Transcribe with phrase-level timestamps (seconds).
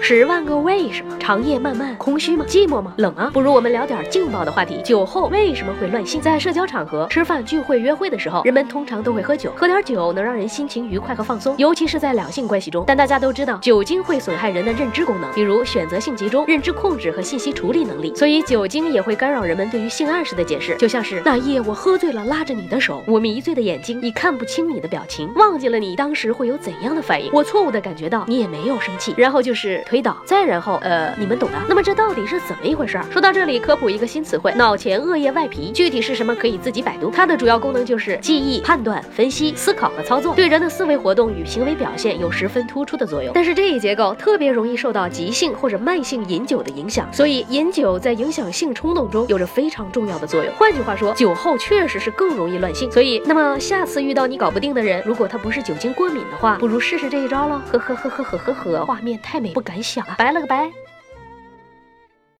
[0.00, 1.16] 十万个为什么？
[1.18, 2.44] 长夜漫漫，空虚吗？
[2.48, 2.94] 寂寞吗？
[2.96, 3.30] 冷啊！
[3.32, 4.80] 不如我们聊点劲爆的话题。
[4.82, 6.20] 酒后为什么会乱性？
[6.20, 9.52] 在社交场合、吃饭、聚会、约会的时候，人们通常都会喝酒。
[9.56, 12.84] 喝点酒能让人心情愉快和放松，尤其是在两性关系中。
[12.86, 18.14] 但大家都知道，酒精会损害人的认知功能，比如选择性集中、认知控制和信息处理能力。
[18.14, 20.76] 所以酒精也会干扰人们对于性暗示的解释。
[20.76, 27.30] 就像是那夜我喝醉了，拉着你的手，我迷醉的眼睛已看不清你的表情，忘记了你当时会有怎样的反应。
[27.32, 31.58] 我错误的感觉到你也没有生气，然后就是推倒，再然后呃，你们懂的。
[31.66, 33.00] 那么这到底是怎么一回事？
[33.10, 37.10] 说到这里，科普一个新词汇：脑前额叶外皮，具体是什么可以自己百度。
[37.10, 43.32] 它的主要功能就是记忆、判断、分析、思考和操作，对人的思维活动与行为表现有十分突出的作用。
[43.34, 50.52] 但是这一结构特别容易受到急性或者慢性饮酒的影响，所以饮酒在影响性冲动中有着非常重要的作用。
[50.54, 52.90] 换句话说，酒后确实是更容易乱性。
[52.92, 57.60] 所以，那么下次遇到你搞不定的人，如果他不是酒精过敏的话，不如试试这一招喽。
[57.72, 60.70] 呵呵呵呵呵呵呵，画面太美，不敢想啊，拜了个白。